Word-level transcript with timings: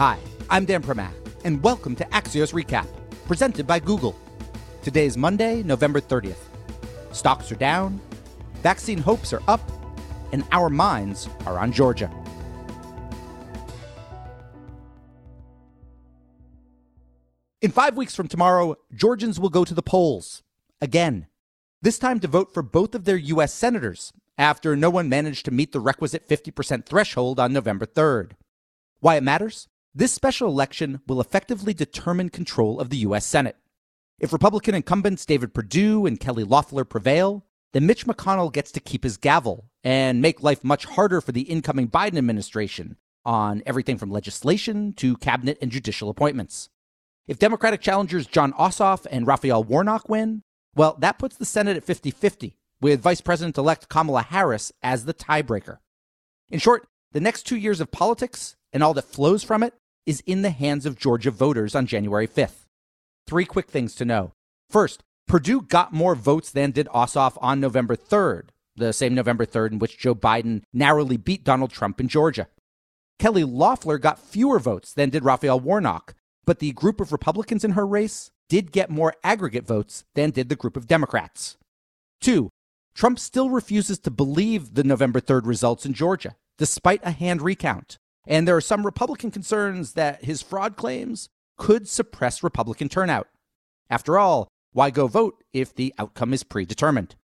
Hi, 0.00 0.18
I'm 0.48 0.64
Dan 0.64 0.82
Primack, 0.82 1.12
and 1.44 1.62
welcome 1.62 1.94
to 1.96 2.06
Axios 2.06 2.54
Recap, 2.54 2.86
presented 3.26 3.66
by 3.66 3.78
Google. 3.78 4.18
Today 4.82 5.04
is 5.04 5.18
Monday, 5.18 5.62
November 5.62 6.00
30th. 6.00 6.38
Stocks 7.12 7.52
are 7.52 7.56
down, 7.56 8.00
vaccine 8.62 8.96
hopes 8.96 9.34
are 9.34 9.42
up, 9.46 9.60
and 10.32 10.42
our 10.52 10.70
minds 10.70 11.28
are 11.44 11.58
on 11.58 11.70
Georgia. 11.70 12.10
In 17.60 17.70
five 17.70 17.94
weeks 17.94 18.14
from 18.14 18.26
tomorrow, 18.26 18.76
Georgians 18.94 19.38
will 19.38 19.50
go 19.50 19.66
to 19.66 19.74
the 19.74 19.82
polls 19.82 20.42
again, 20.80 21.26
this 21.82 21.98
time 21.98 22.20
to 22.20 22.26
vote 22.26 22.54
for 22.54 22.62
both 22.62 22.94
of 22.94 23.04
their 23.04 23.18
U.S. 23.18 23.52
senators 23.52 24.14
after 24.38 24.74
no 24.74 24.88
one 24.88 25.10
managed 25.10 25.44
to 25.44 25.50
meet 25.50 25.72
the 25.72 25.80
requisite 25.80 26.26
50% 26.26 26.86
threshold 26.86 27.38
on 27.38 27.52
November 27.52 27.84
3rd. 27.84 28.30
Why 29.00 29.16
it 29.16 29.22
matters? 29.22 29.68
This 29.92 30.12
special 30.12 30.48
election 30.48 31.00
will 31.08 31.20
effectively 31.20 31.74
determine 31.74 32.28
control 32.28 32.78
of 32.78 32.90
the 32.90 32.98
U.S. 32.98 33.26
Senate. 33.26 33.56
If 34.20 34.32
Republican 34.32 34.76
incumbents 34.76 35.26
David 35.26 35.52
Perdue 35.52 36.06
and 36.06 36.20
Kelly 36.20 36.44
Loeffler 36.44 36.84
prevail, 36.84 37.44
then 37.72 37.86
Mitch 37.86 38.06
McConnell 38.06 38.52
gets 38.52 38.70
to 38.72 38.80
keep 38.80 39.02
his 39.02 39.16
gavel 39.16 39.68
and 39.82 40.22
make 40.22 40.44
life 40.44 40.62
much 40.62 40.84
harder 40.84 41.20
for 41.20 41.32
the 41.32 41.42
incoming 41.42 41.88
Biden 41.88 42.18
administration 42.18 42.98
on 43.24 43.64
everything 43.66 43.98
from 43.98 44.12
legislation 44.12 44.92
to 44.92 45.16
cabinet 45.16 45.58
and 45.60 45.72
judicial 45.72 46.08
appointments. 46.08 46.68
If 47.26 47.40
Democratic 47.40 47.80
challengers 47.80 48.28
Jon 48.28 48.52
Ossoff 48.52 49.06
and 49.10 49.26
Raphael 49.26 49.64
Warnock 49.64 50.08
win, 50.08 50.42
well, 50.76 50.96
that 51.00 51.18
puts 51.18 51.36
the 51.36 51.44
Senate 51.44 51.76
at 51.76 51.84
50 51.84 52.12
50, 52.12 52.56
with 52.80 53.02
Vice 53.02 53.20
President 53.20 53.58
elect 53.58 53.88
Kamala 53.88 54.22
Harris 54.22 54.70
as 54.84 55.04
the 55.04 55.14
tiebreaker. 55.14 55.78
In 56.48 56.60
short, 56.60 56.86
the 57.10 57.20
next 57.20 57.42
two 57.42 57.56
years 57.56 57.80
of 57.80 57.90
politics 57.90 58.54
and 58.72 58.84
all 58.84 58.94
that 58.94 59.02
flows 59.02 59.42
from 59.42 59.64
it 59.64 59.74
is 60.06 60.22
in 60.26 60.42
the 60.42 60.50
hands 60.50 60.86
of 60.86 60.98
Georgia 60.98 61.30
voters 61.30 61.74
on 61.74 61.86
January 61.86 62.26
5th. 62.26 62.66
Three 63.26 63.44
quick 63.44 63.68
things 63.68 63.94
to 63.96 64.04
know. 64.04 64.32
First, 64.68 65.02
Perdue 65.28 65.62
got 65.62 65.92
more 65.92 66.14
votes 66.14 66.50
than 66.50 66.72
did 66.72 66.88
Ossoff 66.88 67.38
on 67.40 67.60
November 67.60 67.94
3rd, 67.96 68.48
the 68.76 68.92
same 68.92 69.14
November 69.14 69.46
3rd 69.46 69.72
in 69.72 69.78
which 69.78 69.98
Joe 69.98 70.14
Biden 70.14 70.62
narrowly 70.72 71.16
beat 71.16 71.44
Donald 71.44 71.70
Trump 71.70 72.00
in 72.00 72.08
Georgia. 72.08 72.48
Kelly 73.18 73.44
Loeffler 73.44 73.98
got 73.98 74.18
fewer 74.18 74.58
votes 74.58 74.92
than 74.92 75.10
did 75.10 75.24
Raphael 75.24 75.60
Warnock, 75.60 76.14
but 76.44 76.58
the 76.58 76.72
group 76.72 77.00
of 77.00 77.12
Republicans 77.12 77.64
in 77.64 77.72
her 77.72 77.86
race 77.86 78.30
did 78.48 78.72
get 78.72 78.90
more 78.90 79.14
aggregate 79.22 79.66
votes 79.66 80.04
than 80.14 80.30
did 80.30 80.48
the 80.48 80.56
group 80.56 80.76
of 80.76 80.88
Democrats. 80.88 81.56
Two, 82.20 82.50
Trump 82.94 83.18
still 83.18 83.50
refuses 83.50 83.98
to 84.00 84.10
believe 84.10 84.74
the 84.74 84.84
November 84.84 85.20
3rd 85.20 85.46
results 85.46 85.86
in 85.86 85.92
Georgia, 85.92 86.34
despite 86.58 87.00
a 87.04 87.12
hand 87.12 87.42
recount. 87.42 87.98
And 88.30 88.46
there 88.46 88.56
are 88.56 88.60
some 88.60 88.86
Republican 88.86 89.32
concerns 89.32 89.94
that 89.94 90.24
his 90.24 90.40
fraud 90.40 90.76
claims 90.76 91.28
could 91.58 91.88
suppress 91.88 92.44
Republican 92.44 92.88
turnout. 92.88 93.26
After 93.90 94.20
all, 94.20 94.46
why 94.72 94.90
go 94.90 95.08
vote 95.08 95.42
if 95.52 95.74
the 95.74 95.92
outcome 95.98 96.32
is 96.32 96.44
predetermined? 96.44 97.16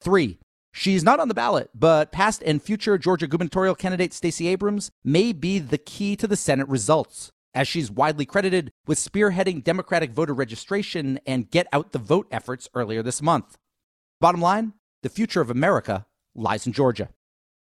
Three, 0.00 0.38
she's 0.72 1.02
not 1.02 1.18
on 1.18 1.26
the 1.26 1.34
ballot, 1.34 1.70
but 1.74 2.12
past 2.12 2.44
and 2.46 2.62
future 2.62 2.96
Georgia 2.96 3.26
gubernatorial 3.26 3.74
candidate 3.74 4.14
Stacey 4.14 4.46
Abrams 4.46 4.92
may 5.02 5.32
be 5.32 5.58
the 5.58 5.78
key 5.78 6.14
to 6.14 6.28
the 6.28 6.36
Senate 6.36 6.68
results 6.68 7.32
as 7.54 7.66
she's 7.66 7.90
widely 7.90 8.24
credited 8.24 8.70
with 8.86 8.98
spearheading 8.98 9.64
Democratic 9.64 10.12
voter 10.12 10.32
registration 10.32 11.18
and 11.26 11.50
get 11.50 11.66
out 11.72 11.90
the 11.90 11.98
vote 11.98 12.28
efforts 12.30 12.68
earlier 12.72 13.02
this 13.02 13.20
month. 13.20 13.56
Bottom 14.20 14.40
line 14.40 14.74
the 15.02 15.08
future 15.08 15.40
of 15.40 15.50
America 15.50 16.06
lies 16.36 16.68
in 16.68 16.72
Georgia. 16.72 17.08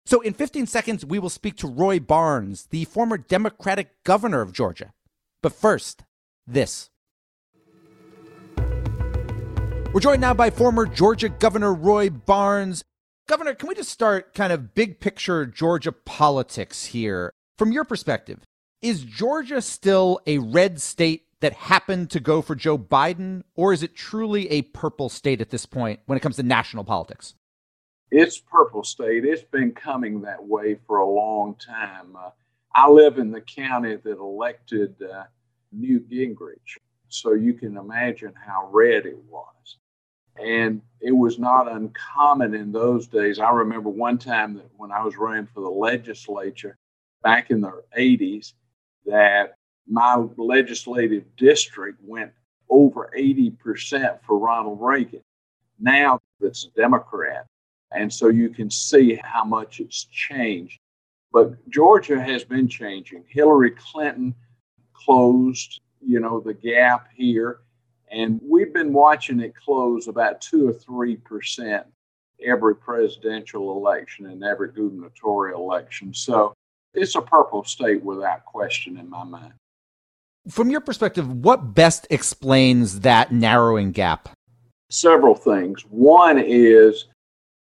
So, 0.05 0.21
in 0.21 0.33
15 0.33 0.67
seconds, 0.67 1.05
we 1.05 1.19
will 1.19 1.29
speak 1.29 1.57
to 1.57 1.67
Roy 1.67 1.99
Barnes, 1.99 2.67
the 2.71 2.85
former 2.85 3.17
Democratic 3.17 4.03
governor 4.03 4.41
of 4.41 4.51
Georgia. 4.51 4.93
But 5.41 5.53
first, 5.53 6.03
this. 6.47 6.89
We're 9.93 9.99
joined 9.99 10.21
now 10.21 10.33
by 10.33 10.49
former 10.49 10.85
Georgia 10.85 11.29
Governor 11.29 11.73
Roy 11.73 12.09
Barnes. 12.09 12.83
Governor, 13.27 13.53
can 13.53 13.67
we 13.67 13.75
just 13.75 13.91
start 13.91 14.33
kind 14.33 14.53
of 14.53 14.73
big 14.73 14.99
picture 14.99 15.45
Georgia 15.45 15.91
politics 15.91 16.85
here? 16.85 17.31
From 17.57 17.71
your 17.71 17.83
perspective, 17.83 18.39
is 18.81 19.03
Georgia 19.03 19.61
still 19.61 20.19
a 20.25 20.37
red 20.39 20.81
state 20.81 21.25
that 21.41 21.53
happened 21.53 22.09
to 22.11 22.19
go 22.19 22.41
for 22.41 22.55
Joe 22.55 22.77
Biden, 22.77 23.43
or 23.55 23.73
is 23.73 23.83
it 23.83 23.95
truly 23.95 24.49
a 24.49 24.61
purple 24.61 25.09
state 25.09 25.41
at 25.41 25.49
this 25.49 25.65
point 25.65 25.99
when 26.05 26.17
it 26.17 26.21
comes 26.21 26.37
to 26.37 26.43
national 26.43 26.83
politics? 26.83 27.35
It's 28.11 28.39
purple 28.39 28.83
state. 28.83 29.23
It's 29.23 29.43
been 29.43 29.71
coming 29.71 30.21
that 30.21 30.43
way 30.43 30.75
for 30.85 30.97
a 30.97 31.09
long 31.09 31.55
time. 31.55 32.15
Uh, 32.17 32.31
I 32.75 32.89
live 32.89 33.17
in 33.17 33.31
the 33.31 33.39
county 33.41 33.95
that 33.95 34.17
elected 34.17 34.95
uh, 35.01 35.23
Newt 35.71 36.09
Gingrich, 36.09 36.77
so 37.07 37.33
you 37.33 37.53
can 37.53 37.77
imagine 37.77 38.33
how 38.35 38.69
red 38.71 39.05
it 39.05 39.17
was. 39.29 39.77
And 40.35 40.81
it 40.99 41.11
was 41.11 41.39
not 41.39 41.71
uncommon 41.71 42.53
in 42.53 42.73
those 42.73 43.07
days. 43.07 43.39
I 43.39 43.49
remember 43.51 43.89
one 43.89 44.17
time 44.17 44.55
that 44.55 44.69
when 44.75 44.91
I 44.91 45.03
was 45.03 45.17
running 45.17 45.45
for 45.45 45.61
the 45.61 45.69
legislature 45.69 46.77
back 47.23 47.49
in 47.49 47.61
the 47.61 47.81
80s, 47.97 48.53
that 49.05 49.55
my 49.87 50.15
legislative 50.37 51.23
district 51.37 51.99
went 52.01 52.31
over 52.69 53.09
80% 53.17 54.19
for 54.23 54.37
Ronald 54.37 54.79
Reagan. 54.81 55.21
Now 55.79 56.19
it's 56.41 56.65
a 56.65 56.69
Democrat. 56.79 57.45
And 57.93 58.11
so 58.11 58.27
you 58.29 58.49
can 58.49 58.69
see 58.69 59.19
how 59.23 59.43
much 59.43 59.79
it's 59.79 60.05
changed. 60.05 60.79
But 61.31 61.69
Georgia 61.69 62.21
has 62.21 62.43
been 62.43 62.67
changing. 62.67 63.23
Hillary 63.27 63.71
Clinton 63.71 64.35
closed, 64.93 65.81
you 66.01 66.19
know, 66.19 66.39
the 66.39 66.53
gap 66.53 67.07
here. 67.13 67.59
And 68.11 68.39
we've 68.43 68.73
been 68.73 68.91
watching 68.91 69.39
it 69.39 69.53
close 69.55 70.07
about 70.07 70.41
two 70.41 70.67
or 70.67 70.73
three 70.73 71.15
percent 71.15 71.85
every 72.43 72.75
presidential 72.75 73.77
election 73.77 74.25
and 74.25 74.43
every 74.43 74.71
gubernatorial 74.71 75.61
election. 75.61 76.13
So 76.13 76.53
it's 76.93 77.15
a 77.15 77.21
purple 77.21 77.63
state 77.63 78.03
without 78.03 78.45
question 78.45 78.97
in 78.97 79.09
my 79.09 79.23
mind. 79.23 79.53
From 80.49 80.71
your 80.71 80.81
perspective, 80.81 81.31
what 81.31 81.75
best 81.75 82.07
explains 82.09 83.01
that 83.01 83.31
narrowing 83.31 83.91
gap? 83.91 84.29
Several 84.89 85.35
things. 85.35 85.83
One 85.89 86.39
is 86.39 87.05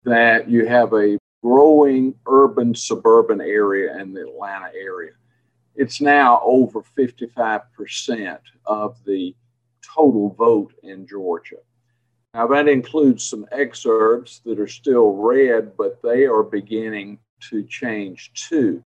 that 0.05 0.49
you 0.49 0.67
have 0.67 0.93
a 0.93 1.19
growing 1.43 2.15
urban 2.27 2.75
suburban 2.75 3.41
area 3.41 3.99
in 3.99 4.13
the 4.13 4.23
Atlanta 4.23 4.71
area. 4.75 5.13
It's 5.75 6.01
now 6.01 6.41
over 6.45 6.83
55% 6.99 8.39
of 8.67 8.97
the 9.05 9.35
total 9.83 10.35
vote 10.35 10.75
in 10.83 11.07
Georgia. 11.07 11.57
Now, 12.35 12.47
that 12.49 12.69
includes 12.69 13.25
some 13.25 13.47
exurbs 13.53 14.43
that 14.45 14.61
are 14.61 14.69
still 14.69 15.15
red, 15.15 15.77
but 15.77 16.01
they 16.03 16.27
are 16.27 16.43
beginning 16.43 17.19
to 17.51 17.65
change 17.65 18.31
too. 18.35 18.85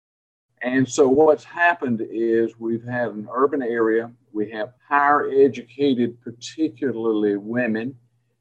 And 0.63 0.89
so 0.89 1.09
what's 1.09 1.45
happened 1.45 2.01
is 2.11 2.59
we've 2.59 2.85
had 2.85 3.09
an 3.09 3.29
urban 3.31 3.63
area, 3.63 4.11
we 4.33 4.51
have 4.53 4.73
higher 4.89 5.29
educated, 5.31 6.21
particularly 6.23 7.37
women 7.37 7.95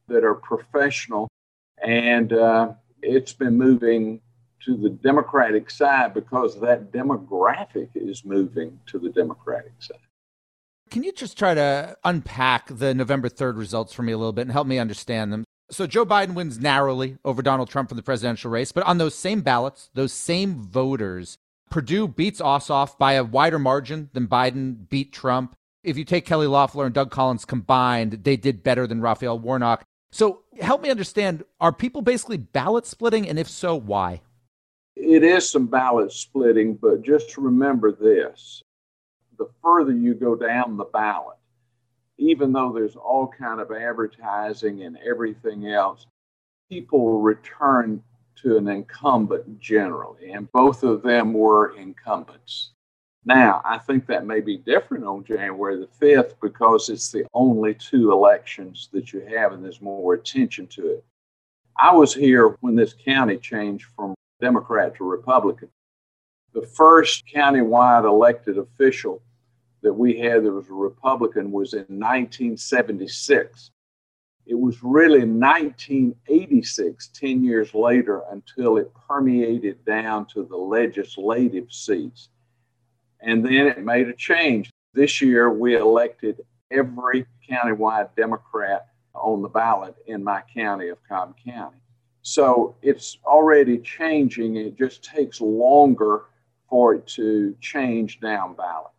that 0.08 0.24
are 0.24 0.36
professional, 0.36 1.28
and 1.86 2.34
uh, 2.34 2.74
it's 3.02 3.34
been 3.34 3.58
moving 3.58 4.22
to 4.66 4.76
the 4.76 4.90
Democratic 4.90 5.70
side 5.70 6.14
because 6.14 6.60
that 6.60 6.92
demographic 6.92 7.90
is 7.96 8.26
moving 8.26 8.80
to 8.88 9.00
the 9.00 9.10
Democratic 9.10 9.74
side. 9.80 9.98
Can 10.90 11.04
you 11.04 11.12
just 11.12 11.38
try 11.38 11.54
to 11.54 11.96
unpack 12.04 12.68
the 12.70 12.94
November 12.94 13.30
3rd 13.30 13.58
results 13.58 13.94
for 13.94 14.04
me 14.04 14.12
a 14.12 14.18
little 14.18 14.34
bit 14.34 14.44
and 14.44 14.52
help 14.52 14.68
me 14.68 14.80
understand 14.80 15.32
them? 15.32 15.44
So 15.72 15.88
Joe 15.88 16.06
Biden 16.06 16.36
wins 16.36 16.60
narrowly 16.60 17.18
over 17.26 17.42
Donald 17.42 17.70
Trump 17.70 17.92
in 17.92 17.98
the 17.98 18.04
presidential 18.04 18.52
race, 18.52 18.72
but 18.72 18.84
on 18.84 18.98
those 18.98 19.16
same 19.16 19.42
ballots, 19.42 19.90
those 19.94 20.14
same 20.14 20.62
voters 20.62 21.38
Perdue 21.70 22.08
beats 22.08 22.40
Ossoff 22.40 22.98
by 22.98 23.14
a 23.14 23.24
wider 23.24 23.60
margin 23.60 24.10
than 24.14 24.28
Biden 24.28 24.88
beat 24.90 25.12
Trump. 25.12 25.56
If 25.84 25.98
you 25.98 26.06
take 26.06 26.26
Kelly 26.26 26.48
Loeffler 26.48 26.86
and 26.86 26.96
Doug 26.96 27.12
Collins 27.12 27.46
combined, 27.46 28.24
they 28.24 28.38
did 28.38 28.64
better 28.64 28.88
than 28.88 29.02
Raphael 29.02 29.38
Warnock. 29.38 29.84
So 30.16 30.44
help 30.62 30.82
me 30.82 30.90
understand 30.90 31.44
are 31.60 31.74
people 31.74 32.02
basically 32.02 32.38
ballot 32.38 32.86
splitting? 32.86 33.28
And 33.28 33.38
if 33.38 33.50
so, 33.50 33.76
why? 33.76 34.22
It 34.96 35.26
is 35.26 35.50
some 35.50 35.68
ballot 35.68 36.14
splitting, 36.14 36.76
but 36.76 37.02
just 37.02 37.38
remember 37.38 37.92
this 37.92 38.64
the 39.38 39.50
further 39.62 39.92
you 39.92 40.14
go 40.14 40.34
down 40.34 40.78
the 40.78 40.86
ballot, 40.86 41.38
even 42.18 42.54
though 42.54 42.72
there's 42.72 42.96
all 42.96 43.28
kind 43.28 43.60
of 43.60 43.74
advertising 43.74 44.84
and 44.84 44.98
everything 45.06 45.68
else, 45.68 46.06
people 46.70 47.20
return 47.20 48.02
to 48.38 48.56
an 48.56 48.70
incumbent 48.70 49.60
generally, 49.60 50.32
and 50.32 50.50
both 50.54 50.84
of 50.84 51.02
them 51.02 51.34
were 51.34 51.76
incumbents. 51.76 52.72
Now, 53.26 53.62
I 53.66 53.80
think 53.80 54.06
that 54.06 54.28
may 54.28 54.40
be 54.40 54.58
different 54.58 55.04
on 55.04 55.24
January 55.24 55.78
the 55.78 56.06
5th 56.06 56.36
because 56.42 56.90
it's 56.90 57.12
the 57.12 57.26
only 57.34 57.74
two 57.74 58.12
elections 58.12 58.88
that 58.94 59.12
you 59.12 59.22
have 59.22 59.52
and 59.52 59.64
there's 59.64 59.82
more 59.82 60.14
attention 60.14 60.68
to 60.68 60.92
it. 60.92 61.04
I 61.78 61.94
was 61.94 62.14
here 62.14 62.56
when 62.62 62.76
this 62.76 62.94
county 62.94 63.38
changed 63.38 63.88
from 63.96 64.14
Democrat 64.40 64.96
to 64.96 65.04
Republican. 65.04 65.70
The 66.54 66.68
first 66.68 67.24
countywide 67.34 68.06
elected 68.06 68.60
official 68.60 69.24
that 69.82 69.94
we 69.94 70.20
had 70.20 70.44
that 70.44 70.52
was 70.52 70.70
a 70.70 70.74
Republican 70.74 71.52
was 71.52 71.74
in 71.74 71.80
1976. 71.80 73.72
It 74.46 74.54
was 74.54 74.84
really 74.84 75.26
1986, 75.26 77.08
10 77.08 77.44
years 77.44 77.74
later, 77.74 78.22
until 78.32 78.78
it 78.78 78.94
permeated 79.08 79.84
down 79.84 80.28
to 80.28 80.44
the 80.44 80.56
legislative 80.56 81.72
seats. 81.72 82.30
And 83.26 83.44
then 83.44 83.68
it 83.68 83.84
made 83.84 84.08
a 84.08 84.14
change. 84.14 84.72
This 84.94 85.22
year, 85.22 85.52
we 85.52 85.76
elected 85.76 86.42
every 86.72 87.26
countywide 87.50 88.16
Democrat 88.16 88.88
on 89.14 89.42
the 89.42 89.50
ballot 89.50 89.96
in 90.08 90.24
my 90.24 90.42
county 90.54 90.90
of 90.90 90.98
Cobb 91.08 91.36
County. 91.44 91.78
So 92.22 92.76
it's 92.82 93.18
already 93.26 93.80
changing. 93.80 94.56
It 94.56 94.78
just 94.78 95.04
takes 95.04 95.42
longer 95.42 96.26
for 96.70 96.96
it 96.96 97.08
to 97.08 97.56
change 97.62 98.20
down 98.20 98.56
ballot. 98.56 98.92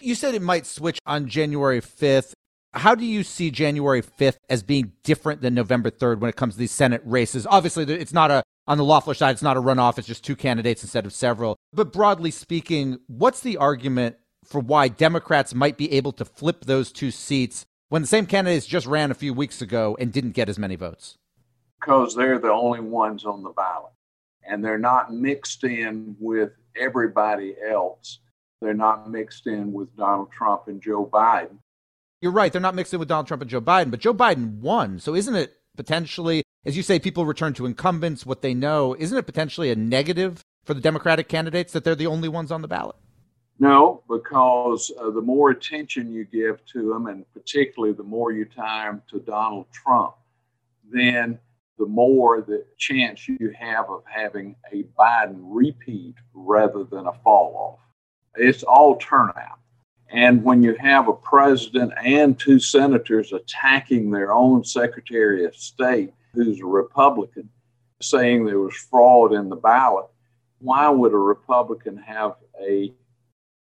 You 0.00 0.14
said 0.14 0.34
it 0.34 0.42
might 0.42 0.66
switch 0.66 0.98
on 1.04 1.28
January 1.28 1.80
5th. 1.80 2.32
How 2.72 2.94
do 2.94 3.04
you 3.04 3.24
see 3.24 3.50
January 3.50 4.00
5th 4.00 4.38
as 4.48 4.62
being 4.62 4.92
different 5.02 5.40
than 5.40 5.54
November 5.54 5.90
3rd 5.90 6.20
when 6.20 6.28
it 6.28 6.36
comes 6.36 6.54
to 6.54 6.58
these 6.58 6.70
Senate 6.70 7.02
races? 7.04 7.46
Obviously, 7.50 7.82
it's 7.84 8.12
not 8.12 8.30
a, 8.30 8.44
on 8.68 8.78
the 8.78 8.84
Loeffler 8.84 9.14
side, 9.14 9.32
it's 9.32 9.42
not 9.42 9.56
a 9.56 9.60
runoff, 9.60 9.98
it's 9.98 10.06
just 10.06 10.24
two 10.24 10.36
candidates 10.36 10.82
instead 10.82 11.04
of 11.04 11.12
several. 11.12 11.56
But 11.72 11.92
broadly 11.92 12.30
speaking, 12.30 13.00
what's 13.08 13.40
the 13.40 13.56
argument 13.56 14.16
for 14.44 14.60
why 14.60 14.86
Democrats 14.86 15.52
might 15.52 15.76
be 15.76 15.92
able 15.92 16.12
to 16.12 16.24
flip 16.24 16.64
those 16.64 16.92
two 16.92 17.10
seats 17.10 17.66
when 17.88 18.02
the 18.02 18.08
same 18.08 18.26
candidates 18.26 18.66
just 18.66 18.86
ran 18.86 19.10
a 19.10 19.14
few 19.14 19.34
weeks 19.34 19.60
ago 19.60 19.96
and 19.98 20.12
didn't 20.12 20.32
get 20.32 20.48
as 20.48 20.58
many 20.58 20.76
votes? 20.76 21.16
Because 21.80 22.14
they're 22.14 22.38
the 22.38 22.52
only 22.52 22.80
ones 22.80 23.24
on 23.24 23.42
the 23.42 23.50
ballot 23.50 23.92
and 24.48 24.64
they're 24.64 24.78
not 24.78 25.12
mixed 25.12 25.64
in 25.64 26.14
with 26.20 26.52
everybody 26.76 27.56
else. 27.68 28.20
They're 28.60 28.74
not 28.74 29.10
mixed 29.10 29.48
in 29.48 29.72
with 29.72 29.96
Donald 29.96 30.30
Trump 30.30 30.68
and 30.68 30.80
Joe 30.80 31.08
Biden. 31.12 31.58
You're 32.20 32.32
right. 32.32 32.52
They're 32.52 32.60
not 32.60 32.74
mixed 32.74 32.92
in 32.92 33.00
with 33.00 33.08
Donald 33.08 33.26
Trump 33.26 33.42
and 33.42 33.50
Joe 33.50 33.60
Biden, 33.60 33.90
but 33.90 34.00
Joe 34.00 34.14
Biden 34.14 34.58
won. 34.58 34.98
So 34.98 35.14
isn't 35.14 35.34
it 35.34 35.56
potentially, 35.76 36.42
as 36.64 36.76
you 36.76 36.82
say, 36.82 36.98
people 36.98 37.24
return 37.24 37.54
to 37.54 37.66
incumbents, 37.66 38.26
what 38.26 38.42
they 38.42 38.52
know, 38.52 38.94
isn't 38.98 39.16
it 39.16 39.26
potentially 39.26 39.70
a 39.70 39.76
negative 39.76 40.42
for 40.64 40.74
the 40.74 40.80
Democratic 40.80 41.28
candidates 41.28 41.72
that 41.72 41.84
they're 41.84 41.94
the 41.94 42.06
only 42.06 42.28
ones 42.28 42.52
on 42.52 42.62
the 42.62 42.68
ballot? 42.68 42.96
No, 43.58 44.02
because 44.08 44.90
uh, 44.98 45.10
the 45.10 45.20
more 45.20 45.50
attention 45.50 46.12
you 46.12 46.24
give 46.24 46.64
to 46.72 46.88
them, 46.88 47.06
and 47.06 47.30
particularly 47.32 47.94
the 47.94 48.02
more 48.02 48.32
you 48.32 48.46
them 48.56 49.02
to 49.10 49.20
Donald 49.20 49.66
Trump, 49.70 50.14
then 50.90 51.38
the 51.78 51.86
more 51.86 52.40
the 52.42 52.64
chance 52.78 53.28
you 53.28 53.52
have 53.58 53.88
of 53.88 54.02
having 54.06 54.56
a 54.72 54.84
Biden 54.98 55.40
repeat 55.42 56.14
rather 56.34 56.84
than 56.84 57.06
a 57.06 57.12
fall 57.24 57.78
off. 57.78 57.80
It's 58.36 58.62
all 58.62 58.96
turnout. 58.96 59.59
And 60.12 60.42
when 60.42 60.62
you 60.62 60.74
have 60.80 61.08
a 61.08 61.12
president 61.12 61.92
and 62.04 62.38
two 62.38 62.58
senators 62.58 63.32
attacking 63.32 64.10
their 64.10 64.32
own 64.32 64.64
Secretary 64.64 65.44
of 65.44 65.54
State, 65.54 66.12
who's 66.34 66.60
a 66.60 66.66
Republican, 66.66 67.48
saying 68.02 68.44
there 68.44 68.58
was 68.58 68.74
fraud 68.74 69.32
in 69.32 69.48
the 69.48 69.56
ballot, 69.56 70.06
why 70.58 70.88
would 70.88 71.12
a 71.12 71.18
Republican 71.18 71.96
have 71.96 72.34
a, 72.60 72.92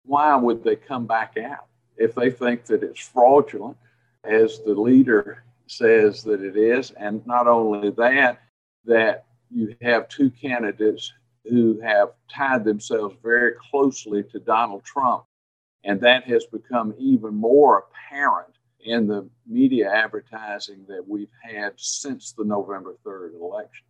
why 0.04 0.36
would 0.36 0.63
they 0.63 0.75
come 0.75 1.06
back 1.06 1.38
out 1.38 1.68
if 1.98 2.13
they 2.13 2.30
think 2.30 2.66
that 2.66 2.84
it's 2.84 3.00
fraudulent, 3.00 3.78
as 4.25 4.60
the 4.66 4.74
leader 4.74 5.44
says 5.68 6.24
that 6.24 6.42
it 6.42 6.57
is? 6.57 6.92
And 6.92 7.25
not 7.25 7.48
only 7.48 7.92
that, 7.92 8.42
that 8.86 9.25
you 9.50 9.75
have 9.81 10.10
two 10.10 10.30
candidates 10.30 11.13
who 11.45 11.80
have 11.81 12.10
tied 12.30 12.66
themselves 12.66 13.16
very 13.24 13.54
closely 13.72 14.24
to 14.24 14.40
Donald 14.40 14.84
Trump 14.84 15.24
and 15.83 16.01
that 16.01 16.25
has 16.25 16.45
become 16.45 16.94
even 16.97 17.35
more 17.35 17.85
apparent 17.85 18.56
in 18.85 19.07
the 19.07 19.30
media 19.47 19.89
advertising 19.89 20.85
that 20.88 21.07
we've 21.07 21.31
had 21.41 21.74
since 21.77 22.33
the 22.33 22.44
November 22.44 22.95
3rd 23.06 23.39
election. 23.39 23.85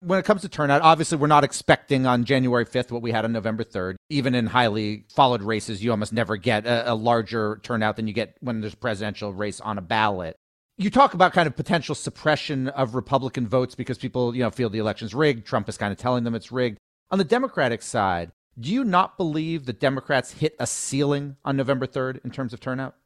When 0.00 0.18
it 0.18 0.24
comes 0.24 0.42
to 0.42 0.48
turnout, 0.48 0.82
obviously, 0.82 1.18
we're 1.18 1.26
not 1.26 1.42
expecting 1.44 2.06
on 2.06 2.24
January 2.24 2.64
5th 2.64 2.92
what 2.92 3.02
we 3.02 3.10
had 3.10 3.24
on 3.24 3.32
November 3.32 3.64
3rd. 3.64 3.96
Even 4.08 4.34
in 4.34 4.46
highly 4.46 5.04
followed 5.14 5.42
races, 5.42 5.82
you 5.82 5.90
almost 5.90 6.12
never 6.12 6.36
get 6.36 6.66
a, 6.66 6.92
a 6.92 6.94
larger 6.94 7.58
turnout 7.64 7.96
than 7.96 8.06
you 8.06 8.12
get 8.12 8.36
when 8.40 8.60
there's 8.60 8.74
a 8.74 8.78
presidential 8.78 9.32
race 9.32 9.60
on 9.60 9.76
a 9.76 9.82
ballot 9.82 10.36
you 10.78 10.90
talk 10.90 11.12
about 11.12 11.32
kind 11.32 11.48
of 11.48 11.56
potential 11.56 11.94
suppression 11.94 12.68
of 12.68 12.94
Republican 12.94 13.48
votes 13.48 13.74
because 13.74 13.98
people, 13.98 14.34
you 14.34 14.42
know, 14.42 14.50
feel 14.50 14.70
the 14.70 14.78
election's 14.78 15.12
rigged. 15.12 15.44
Trump 15.44 15.68
is 15.68 15.76
kind 15.76 15.92
of 15.92 15.98
telling 15.98 16.22
them 16.22 16.36
it's 16.36 16.52
rigged. 16.52 16.78
On 17.10 17.18
the 17.18 17.24
Democratic 17.24 17.82
side, 17.82 18.30
do 18.58 18.72
you 18.72 18.84
not 18.84 19.16
believe 19.16 19.66
that 19.66 19.80
Democrats 19.80 20.32
hit 20.32 20.56
a 20.58 20.66
ceiling 20.66 21.36
on 21.44 21.56
November 21.56 21.86
3rd 21.86 22.24
in 22.24 22.30
terms 22.30 22.52
of 22.52 22.60
turnout? 22.60 22.96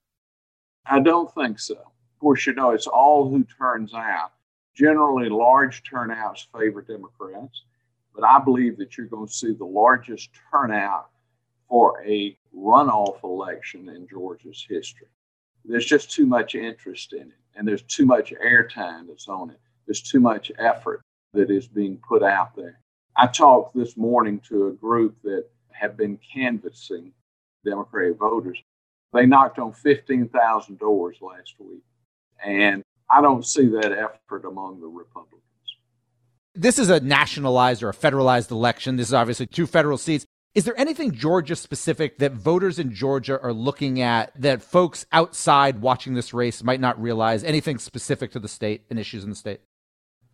I 0.86 1.00
don't 1.00 1.32
think 1.34 1.58
so. 1.58 1.74
Of 1.74 2.20
course, 2.20 2.46
you 2.46 2.54
know, 2.54 2.70
it's 2.70 2.86
all 2.86 3.28
who 3.28 3.44
turns 3.44 3.92
out. 3.94 4.32
Generally, 4.74 5.28
large 5.28 5.82
turnouts 5.82 6.48
favor 6.56 6.80
Democrats, 6.80 7.64
but 8.14 8.24
I 8.24 8.38
believe 8.38 8.78
that 8.78 8.96
you're 8.96 9.06
going 9.06 9.26
to 9.26 9.32
see 9.32 9.52
the 9.52 9.64
largest 9.64 10.30
turnout 10.50 11.10
for 11.68 12.02
a 12.06 12.36
runoff 12.54 13.22
election 13.22 13.88
in 13.90 14.06
Georgia's 14.08 14.64
history. 14.68 15.08
There's 15.64 15.86
just 15.86 16.10
too 16.10 16.26
much 16.26 16.54
interest 16.54 17.12
in 17.12 17.28
it, 17.28 17.40
and 17.54 17.68
there's 17.68 17.82
too 17.82 18.06
much 18.06 18.32
airtime 18.44 19.08
that's 19.08 19.28
on 19.28 19.50
it. 19.50 19.60
There's 19.86 20.02
too 20.02 20.20
much 20.20 20.50
effort 20.58 21.02
that 21.34 21.50
is 21.50 21.68
being 21.68 21.98
put 22.08 22.22
out 22.22 22.56
there. 22.56 22.81
I 23.16 23.26
talked 23.26 23.74
this 23.76 23.96
morning 23.96 24.40
to 24.48 24.68
a 24.68 24.72
group 24.72 25.16
that 25.22 25.46
have 25.72 25.96
been 25.96 26.18
canvassing 26.34 27.12
Democratic 27.64 28.18
voters. 28.18 28.58
They 29.12 29.26
knocked 29.26 29.58
on 29.58 29.72
15,000 29.72 30.78
doors 30.78 31.16
last 31.20 31.54
week. 31.58 31.82
And 32.44 32.82
I 33.10 33.20
don't 33.20 33.46
see 33.46 33.66
that 33.68 33.92
effort 33.92 34.46
among 34.46 34.80
the 34.80 34.86
Republicans. 34.86 35.42
This 36.54 36.78
is 36.78 36.90
a 36.90 37.00
nationalized 37.00 37.82
or 37.82 37.90
a 37.90 37.94
federalized 37.94 38.50
election. 38.50 38.96
This 38.96 39.08
is 39.08 39.14
obviously 39.14 39.46
two 39.46 39.66
federal 39.66 39.98
seats. 39.98 40.26
Is 40.54 40.64
there 40.64 40.78
anything 40.78 41.12
Georgia 41.12 41.56
specific 41.56 42.18
that 42.18 42.32
voters 42.32 42.78
in 42.78 42.92
Georgia 42.92 43.40
are 43.40 43.54
looking 43.54 44.02
at 44.02 44.38
that 44.40 44.62
folks 44.62 45.06
outside 45.10 45.80
watching 45.80 46.12
this 46.12 46.34
race 46.34 46.62
might 46.62 46.80
not 46.80 47.00
realize? 47.00 47.42
Anything 47.42 47.78
specific 47.78 48.32
to 48.32 48.38
the 48.38 48.48
state 48.48 48.82
and 48.90 48.98
issues 48.98 49.24
in 49.24 49.30
the 49.30 49.36
state? 49.36 49.60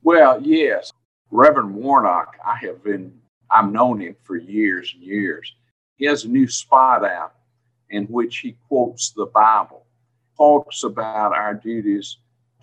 Well, 0.03 0.41
yes. 0.43 0.93
Reverend 1.31 1.75
Warnock, 1.75 2.37
I 2.45 2.57
have 2.57 2.83
been, 2.83 3.13
I've 3.51 3.71
known 3.71 4.01
him 4.01 4.17
for 4.23 4.37
years 4.37 4.93
and 4.95 5.03
years. 5.03 5.55
He 5.97 6.07
has 6.07 6.25
a 6.25 6.29
new 6.29 6.49
spot 6.49 7.05
out 7.05 7.35
in 7.91 8.05
which 8.07 8.39
he 8.39 8.57
quotes 8.69 9.11
the 9.11 9.27
Bible, 9.27 9.85
talks 10.37 10.85
about 10.85 11.33
our 11.33 11.55
duties 11.55 12.19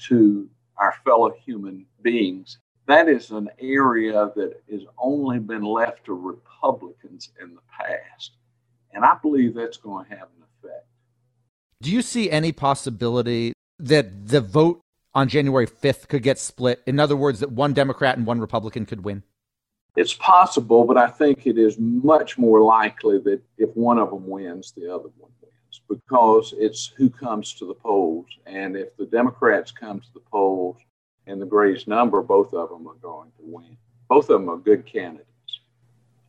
to 0.07 0.49
our 0.77 0.95
fellow 1.03 1.33
human 1.45 1.85
beings. 2.01 2.59
That 2.87 3.07
is 3.07 3.31
an 3.31 3.49
area 3.59 4.31
that 4.35 4.61
has 4.71 4.81
only 4.97 5.39
been 5.39 5.63
left 5.63 6.05
to 6.05 6.13
Republicans 6.13 7.31
in 7.41 7.55
the 7.55 7.61
past. 7.71 8.31
And 8.93 9.03
I 9.03 9.17
believe 9.21 9.55
that's 9.55 9.77
going 9.77 10.05
to 10.05 10.11
have 10.11 10.27
an 10.37 10.43
effect. 10.63 10.85
Do 11.81 11.91
you 11.91 12.01
see 12.01 12.29
any 12.29 12.51
possibility 12.51 13.53
that 13.79 14.27
the 14.27 14.41
vote 14.41 14.81
on 15.15 15.29
January 15.29 15.65
5th 15.65 16.07
could 16.07 16.21
get 16.21 16.37
split? 16.37 16.83
In 16.85 16.99
other 16.99 17.15
words, 17.15 17.39
that 17.39 17.51
one 17.51 17.73
Democrat 17.73 18.17
and 18.17 18.27
one 18.27 18.39
Republican 18.39 18.85
could 18.85 19.03
win? 19.03 19.23
It's 19.95 20.13
possible, 20.13 20.83
but 20.83 20.97
I 20.97 21.07
think 21.07 21.47
it 21.47 21.57
is 21.57 21.79
much 21.79 22.37
more 22.37 22.61
likely 22.61 23.17
that 23.19 23.41
if 23.57 23.69
one 23.75 23.97
of 23.97 24.09
them 24.09 24.27
wins, 24.27 24.73
the 24.75 24.93
other 24.93 25.09
one 25.17 25.31
wins 25.41 25.81
because 25.87 26.53
it's 26.57 26.91
who 26.97 27.09
comes 27.09 27.53
to 27.55 27.65
the 27.65 27.73
polls. 27.73 28.27
And 28.45 28.75
if 28.75 28.95
the 28.97 29.05
Democrats 29.05 29.71
come 29.71 30.01
to 30.01 30.13
the 30.13 30.19
polls 30.19 30.77
in 31.27 31.39
the 31.39 31.45
greatest 31.45 31.87
number, 31.87 32.21
both 32.21 32.53
of 32.53 32.69
them 32.69 32.87
are 32.87 32.95
going 32.95 33.31
to 33.37 33.43
win. 33.43 33.77
Both 34.09 34.29
of 34.29 34.41
them 34.41 34.49
are 34.49 34.57
good 34.57 34.85
candidates. 34.85 35.29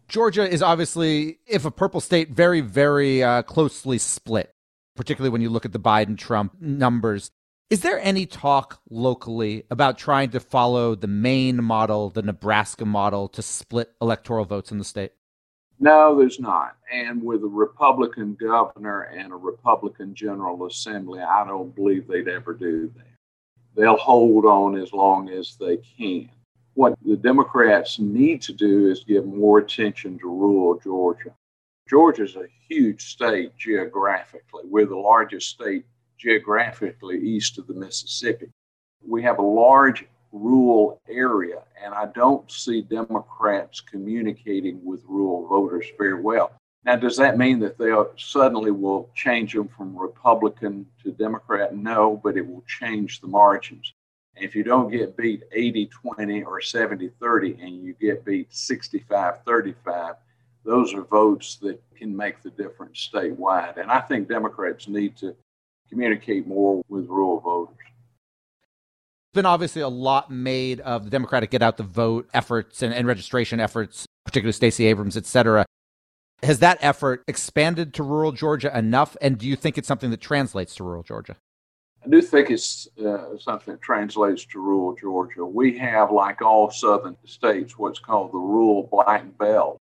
Georgia 0.09 0.49
is 0.49 0.63
obviously, 0.63 1.41
if 1.47 1.65
a 1.65 1.71
purple 1.71 2.01
state, 2.01 2.31
very, 2.31 2.61
very 2.61 3.23
uh, 3.25 3.43
closely 3.43 3.99
split, 3.99 4.53
particularly 4.95 5.31
when 5.31 5.43
you 5.43 5.51
look 5.51 5.65
at 5.65 5.73
the 5.73 5.81
Biden 5.81 6.17
Trump 6.17 6.61
numbers. 6.61 7.33
Is 7.69 7.81
there 7.81 7.99
any 7.99 8.27
talk 8.27 8.81
locally 8.91 9.65
about 9.73 9.99
trying 9.99 10.31
to 10.31 10.39
follow 10.39 10.95
the 10.95 11.09
Maine 11.09 11.65
model, 11.65 12.11
the 12.11 12.23
Nebraska 12.23 12.85
model, 12.85 13.27
to 13.31 13.43
split 13.43 13.91
electoral 14.01 14.45
votes 14.45 14.71
in 14.71 14.79
the 14.79 14.85
state? 14.85 15.11
No, 15.81 16.17
there's 16.17 16.39
not. 16.39 16.77
And 16.93 17.21
with 17.21 17.43
a 17.43 17.49
Republican 17.49 18.37
governor 18.41 19.03
and 19.03 19.33
a 19.33 19.37
Republican 19.37 20.15
General 20.15 20.65
Assembly, 20.67 21.21
I 21.21 21.45
don't 21.45 21.75
believe 21.75 22.07
they'd 22.07 22.29
ever 22.29 22.55
do 22.55 22.93
that. 22.95 23.07
They'll 23.75 23.97
hold 23.97 24.45
on 24.45 24.77
as 24.79 24.93
long 24.93 25.29
as 25.29 25.57
they 25.59 25.79
can. 25.79 26.31
What 26.75 26.95
the 27.05 27.17
Democrats 27.17 27.99
need 27.99 28.43
to 28.43 28.53
do 28.53 28.89
is 28.89 29.03
give 29.03 29.27
more 29.27 29.59
attention 29.59 30.21
to 30.21 30.29
rural 30.29 30.79
Georgia. 30.79 31.35
Georgia 31.89 32.23
is 32.23 32.37
a 32.37 32.47
huge 32.69 33.03
state 33.03 33.57
geographically. 33.57 34.63
We're 34.65 34.87
the 34.87 34.97
largest 34.97 35.51
state 35.51 35.85
geographically 36.17 37.19
east 37.19 37.59
of 37.59 37.67
the 37.67 37.75
Mississippi. 37.75 38.47
We 39.07 39.23
have 39.23 39.39
a 39.39 39.43
large 39.43 40.07
rural 40.33 41.01
area, 41.09 41.63
and 41.83 41.95
I 41.95 42.07
don't 42.07 42.51
see 42.51 42.83
Democrats 42.83 43.81
communicating 43.81 44.85
with 44.85 45.03
rural 45.07 45.47
voters 45.47 45.87
very 45.99 46.21
well. 46.21 46.53
Now, 46.85 46.97
does 46.97 47.17
that 47.17 47.37
mean 47.37 47.59
that 47.61 47.79
they 47.79 47.93
suddenly 48.17 48.71
will 48.71 49.11
change 49.15 49.55
them 49.55 49.69
from 49.69 49.97
Republican 49.97 50.87
to 51.03 51.11
Democrat? 51.11 51.75
No, 51.75 52.21
but 52.23 52.37
it 52.37 52.47
will 52.47 52.63
change 52.69 53.21
the 53.21 53.27
margins. 53.27 53.93
And 54.37 54.45
if 54.45 54.55
you 54.55 54.63
don't 54.63 54.91
get 54.91 55.17
beat 55.17 55.43
80 55.51 55.87
20 55.87 56.43
or 56.45 56.61
70 56.61 57.11
30 57.21 57.57
and 57.61 57.83
you 57.83 57.95
get 57.95 58.25
beat 58.25 58.55
65 58.55 59.43
35, 59.45 60.15
those 60.65 60.95
are 60.95 61.03
votes 61.03 61.57
that 61.57 61.83
can 61.97 62.15
make 62.15 62.43
the 62.43 62.51
difference 62.51 63.09
statewide. 63.13 63.79
And 63.81 63.91
I 63.91 64.01
think 64.01 64.29
Democrats 64.29 64.89
need 64.89 65.17
to 65.17 65.35
communicate 65.91 66.47
more 66.47 66.83
with 66.89 67.07
rural 67.07 67.41
voters. 67.41 67.77
There's 69.33 69.43
been 69.43 69.47
obviously 69.47 69.83
a 69.83 69.89
lot 69.89 70.31
made 70.31 70.81
of 70.81 71.05
the 71.05 71.11
Democratic 71.11 71.51
get 71.51 71.63
out 71.63 71.77
the 71.77 71.83
vote 71.83 72.29
efforts 72.33 72.83
and, 72.83 72.95
and 72.95 73.07
registration 73.07 73.61
efforts, 73.61 74.07
particularly 74.25 74.53
Stacey 74.53 74.87
Abrams, 74.87 75.17
et 75.17 75.27
cetera. 75.27 75.67
Has 76.43 76.59
that 76.59 76.79
effort 76.81 77.23
expanded 77.29 77.95
to 77.95 78.03
rural 78.03 78.33
Georgia 78.33 78.77
enough? 78.77 79.17
And 79.21 79.39
do 79.39 79.47
you 79.47 79.57
think 79.57 79.79
it's 79.79 79.89
something 79.89 80.11
that 80.11 80.21
translates 80.21 80.75
to 80.77 80.85
rural 80.85 81.03
Georgia? 81.03 81.37
I 82.05 82.09
do 82.09 82.23
think 82.23 82.51
it's 82.51 82.87
uh, 83.05 83.37
something 83.39 83.75
that 83.75 83.83
translates 83.83 84.45
to 84.47 84.61
rural 84.61 84.95
Georgia. 84.95 85.45
We 85.45 85.77
have, 85.79 86.13
like 86.13 86.41
all 86.41 86.71
southern 86.71 87.17
states, 87.25 87.77
what's 87.77 87.99
called 87.99 88.33
the 88.33 88.39
rural 88.39 88.85
black 88.85 89.25
belt, 89.39 89.79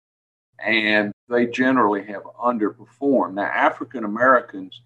and 0.63 1.11
they 1.27 1.47
generally 1.47 2.05
have 2.05 2.23
underperformed. 2.23 3.33
Now, 3.33 3.43
African 3.43 4.05
Americans 4.05 4.81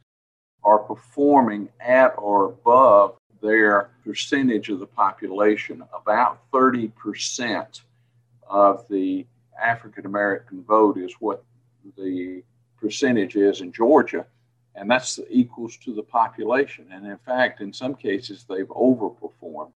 are 0.67 0.79
performing 0.79 1.69
at 1.79 2.13
or 2.17 2.47
above 2.47 3.15
their 3.41 3.89
percentage 4.03 4.67
of 4.67 4.79
the 4.79 4.85
population, 4.85 5.81
about 5.95 6.41
30% 6.51 7.81
of 8.49 8.85
the 8.89 9.25
African 9.61 10.05
American 10.05 10.61
vote 10.63 10.97
is 10.97 11.13
what 11.21 11.41
the 11.97 12.43
percentage 12.77 13.37
is 13.37 13.61
in 13.61 13.71
Georgia, 13.71 14.25
and 14.75 14.91
that's 14.91 15.19
equals 15.29 15.77
to 15.77 15.93
the 15.95 16.03
population. 16.03 16.85
And 16.91 17.05
in 17.07 17.17
fact, 17.17 17.61
in 17.61 17.71
some 17.71 17.95
cases, 17.95 18.43
they've 18.43 18.67
overperformed. 18.67 19.71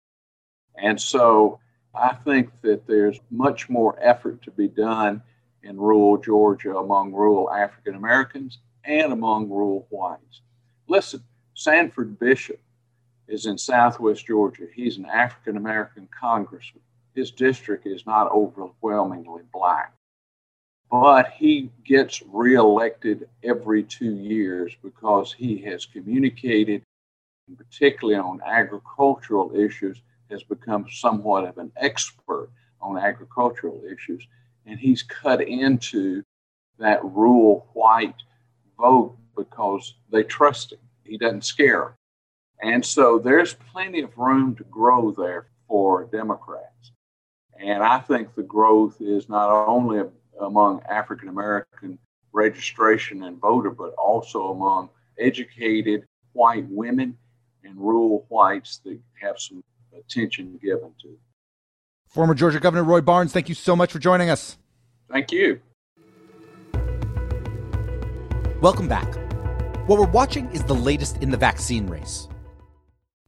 And 0.77 0.99
so 0.99 1.61
I 1.95 2.15
think 2.15 2.49
that 2.63 2.87
there's 2.87 3.21
much 3.31 3.69
more 3.69 3.99
effort 4.01 4.41
to 4.43 4.51
be 4.51 4.69
done 4.69 5.21
in 5.63 5.77
rural 5.77 6.17
Georgia 6.17 6.79
among 6.79 7.13
rural 7.13 7.53
African 7.53 7.95
Americans 7.95 8.59
and 8.85 9.13
among 9.13 9.51
rural 9.51 9.87
whites. 9.91 10.41
Listen, 10.89 11.23
Sanford 11.55 12.19
Bishop 12.19 12.61
is 13.29 13.47
in 13.47 13.59
southwest 13.59 14.27
Georgia. 14.27 14.67
He's 14.75 14.97
an 14.97 15.07
African 15.07 15.57
American 15.57 16.09
congressman. 16.19 16.83
His 17.15 17.31
district 17.31 17.87
is 17.87 18.07
not 18.07 18.31
overwhelmingly 18.31 19.43
black 19.53 19.93
but 20.91 21.33
he 21.37 21.71
gets 21.85 22.23
reelected 22.23 23.29
every 23.45 23.83
two 23.83 24.15
years 24.15 24.75
because 24.83 25.33
he 25.33 25.59
has 25.59 25.85
communicated, 25.85 26.83
particularly 27.57 28.19
on 28.19 28.41
agricultural 28.47 29.55
issues, 29.55 30.01
has 30.31 30.43
become 30.43 30.87
somewhat 30.91 31.45
of 31.45 31.59
an 31.59 31.71
expert 31.77 32.51
on 32.81 32.97
agricultural 32.97 33.83
issues. 33.85 34.27
And 34.67 34.79
he's 34.79 35.03
cut 35.03 35.43
into 35.43 36.23
that 36.79 37.05
rural 37.05 37.69
white 37.75 38.15
vote 38.79 39.17
because 39.39 39.95
they 40.11 40.23
trust 40.23 40.73
him. 40.73 40.81
He 41.05 41.17
doesn't 41.17 41.45
scare 41.45 41.81
them. 41.81 41.95
And 42.61 42.85
so 42.85 43.19
there's 43.19 43.55
plenty 43.55 44.03
of 44.03 44.19
room 44.19 44.57
to 44.57 44.65
grow 44.65 45.13
there 45.13 45.47
for 45.69 46.05
Democrats. 46.05 46.93
And 47.59 47.83
I 47.83 48.01
think 48.01 48.35
the 48.35 48.43
growth 48.43 49.01
is 49.01 49.29
not 49.29 49.51
only 49.67 50.03
among 50.41 50.83
African 50.89 51.29
American 51.29 51.99
registration 52.33 53.23
and 53.25 53.39
voter, 53.39 53.71
but 53.71 53.95
also 53.95 54.51
among 54.51 54.91
educated 55.19 56.05
white 56.33 56.67
women 56.69 57.17
and 57.65 57.77
rural 57.77 58.27
whites 58.29 58.81
that 58.85 58.99
have 59.21 59.39
some 59.39 59.63
attention 59.97 60.59
given 60.63 60.93
to. 61.03 61.17
Former 62.09 62.35
Georgia 62.35 62.61
Governor 62.61 62.85
Roy 62.85 63.01
Barnes, 63.01 63.33
thank 63.33 63.49
you 63.49 63.55
so 63.55 63.77
much 63.77 63.93
for 63.93 63.99
joining 63.99 64.31
us. 64.31 64.57
Thank 65.11 65.33
you. 65.33 65.61
Welcome 68.61 68.89
back. 68.89 69.28
What 69.89 69.99
we're 69.99 70.07
watching 70.09 70.51
is 70.51 70.63
the 70.65 70.75
latest 70.75 71.17
in 71.23 71.31
the 71.31 71.39
vaccine 71.39 71.87
race. 71.87 72.29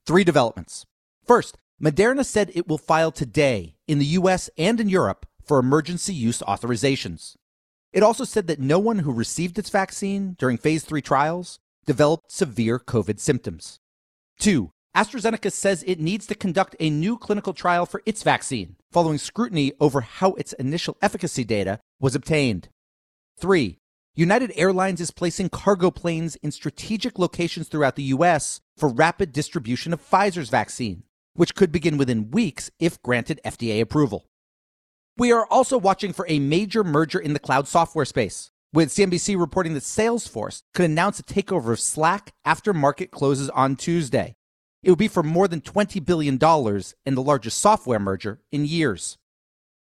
Three 0.04 0.24
developments. 0.24 0.84
First, 1.24 1.56
Moderna 1.82 2.22
said 2.22 2.52
it 2.52 2.68
will 2.68 2.76
file 2.76 3.10
today 3.10 3.76
in 3.88 3.98
the 3.98 4.12
US 4.18 4.50
and 4.58 4.78
in 4.78 4.90
Europe 4.90 5.24
for 5.42 5.58
emergency 5.58 6.12
use 6.12 6.42
authorizations. 6.42 7.34
It 7.94 8.02
also 8.02 8.24
said 8.24 8.46
that 8.48 8.60
no 8.60 8.78
one 8.78 8.98
who 8.98 9.10
received 9.10 9.58
its 9.58 9.70
vaccine 9.70 10.36
during 10.38 10.58
phase 10.58 10.84
3 10.84 11.00
trials 11.00 11.60
developed 11.86 12.30
severe 12.30 12.78
COVID 12.78 13.18
symptoms. 13.18 13.78
2. 14.40 14.70
AstraZeneca 14.94 15.50
says 15.50 15.82
it 15.86 15.98
needs 15.98 16.26
to 16.26 16.34
conduct 16.34 16.76
a 16.78 16.90
new 16.90 17.16
clinical 17.16 17.54
trial 17.54 17.86
for 17.86 18.02
its 18.04 18.22
vaccine, 18.22 18.76
following 18.92 19.16
scrutiny 19.16 19.72
over 19.80 20.02
how 20.02 20.34
its 20.34 20.52
initial 20.52 20.98
efficacy 21.00 21.42
data 21.42 21.80
was 21.98 22.14
obtained. 22.14 22.68
3. 23.38 23.79
United 24.16 24.52
Airlines 24.56 25.00
is 25.00 25.12
placing 25.12 25.50
cargo 25.50 25.88
planes 25.88 26.34
in 26.36 26.50
strategic 26.50 27.16
locations 27.16 27.68
throughout 27.68 27.94
the 27.94 28.02
U.S. 28.14 28.60
for 28.76 28.88
rapid 28.88 29.32
distribution 29.32 29.92
of 29.92 30.02
Pfizer's 30.02 30.48
vaccine, 30.48 31.04
which 31.34 31.54
could 31.54 31.70
begin 31.70 31.96
within 31.96 32.32
weeks 32.32 32.72
if 32.80 33.00
granted 33.02 33.40
FDA 33.44 33.80
approval. 33.80 34.26
We 35.16 35.30
are 35.30 35.46
also 35.46 35.78
watching 35.78 36.12
for 36.12 36.26
a 36.28 36.40
major 36.40 36.82
merger 36.82 37.20
in 37.20 37.34
the 37.34 37.38
cloud 37.38 37.68
software 37.68 38.04
space, 38.04 38.50
with 38.72 38.88
CNBC 38.88 39.38
reporting 39.38 39.74
that 39.74 39.84
Salesforce 39.84 40.62
could 40.74 40.86
announce 40.86 41.20
a 41.20 41.24
takeover 41.24 41.72
of 41.72 41.78
Slack 41.78 42.32
after 42.44 42.74
market 42.74 43.12
closes 43.12 43.48
on 43.50 43.76
Tuesday. 43.76 44.34
It 44.82 44.90
would 44.90 44.98
be 44.98 45.08
for 45.08 45.22
more 45.22 45.46
than 45.46 45.60
$20 45.60 46.04
billion 46.04 46.32
and 46.42 47.16
the 47.16 47.22
largest 47.22 47.58
software 47.58 48.00
merger 48.00 48.40
in 48.50 48.64
years. 48.64 49.18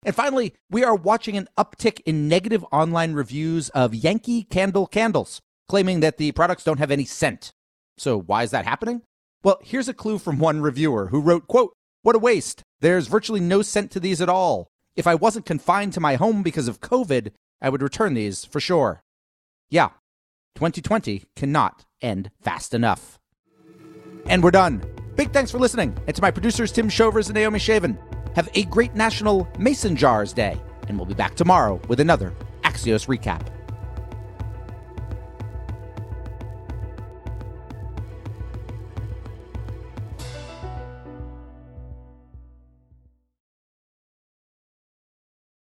And 0.02 0.14
finally, 0.14 0.54
we 0.70 0.82
are 0.82 0.94
watching 0.94 1.36
an 1.36 1.48
uptick 1.58 2.00
in 2.06 2.28
negative 2.28 2.64
online 2.72 3.12
reviews 3.12 3.68
of 3.70 3.94
Yankee 3.94 4.44
Candle 4.44 4.86
candles, 4.86 5.40
claiming 5.68 6.00
that 6.00 6.16
the 6.16 6.32
products 6.32 6.64
don't 6.64 6.78
have 6.78 6.90
any 6.90 7.04
scent. 7.04 7.52
So 7.98 8.18
why 8.18 8.42
is 8.42 8.50
that 8.50 8.64
happening? 8.64 9.02
Well, 9.42 9.58
here's 9.62 9.88
a 9.88 9.94
clue 9.94 10.18
from 10.18 10.38
one 10.38 10.60
reviewer 10.60 11.08
who 11.08 11.20
wrote, 11.20 11.46
quote, 11.48 11.74
"What 12.02 12.16
a 12.16 12.18
waste. 12.18 12.62
There's 12.80 13.08
virtually 13.08 13.40
no 13.40 13.60
scent 13.62 13.90
to 13.92 14.00
these 14.00 14.20
at 14.20 14.28
all. 14.28 14.68
If 14.96 15.06
I 15.06 15.14
wasn't 15.14 15.46
confined 15.46 15.92
to 15.94 16.00
my 16.00 16.16
home 16.16 16.42
because 16.42 16.68
of 16.68 16.80
COVID, 16.80 17.32
I 17.60 17.68
would 17.68 17.82
return 17.82 18.14
these 18.14 18.44
for 18.44 18.60
sure. 18.60 19.02
Yeah, 19.68 19.90
2020 20.54 21.24
cannot 21.36 21.84
end 22.00 22.30
fast 22.40 22.74
enough. 22.74 23.18
And 24.26 24.42
we're 24.42 24.50
done. 24.50 24.82
Big 25.16 25.32
thanks 25.32 25.50
for 25.50 25.58
listening. 25.58 25.96
And 26.06 26.16
to 26.16 26.22
my 26.22 26.30
producers, 26.30 26.72
Tim 26.72 26.88
Shovers 26.88 27.28
and 27.28 27.34
Naomi 27.34 27.58
Shavin. 27.58 27.98
Have 28.34 28.48
a 28.54 28.64
great 28.64 28.94
National 28.94 29.48
Mason 29.58 29.96
Jars 29.96 30.32
Day. 30.32 30.60
And 30.88 30.98
we'll 30.98 31.06
be 31.06 31.14
back 31.14 31.34
tomorrow 31.34 31.80
with 31.88 32.00
another 32.00 32.32
Axios 32.62 33.06
recap. 33.06 33.46